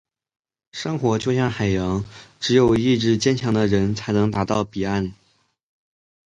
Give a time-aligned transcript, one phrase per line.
[0.71, 2.03] 生活就像海洋，
[2.39, 5.13] 只有意志坚强的人，才能到达彼岸。